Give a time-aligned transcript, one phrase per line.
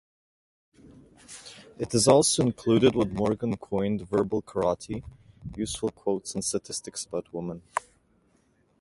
[1.77, 5.03] It also included what Morgan coined "verbal karate":
[5.55, 7.61] useful quotes and statistics about women.